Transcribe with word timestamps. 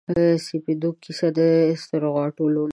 سپیدو 0.45 0.89
کیسه 1.03 1.27
د 1.37 1.39
سروغاټولو 1.85 2.63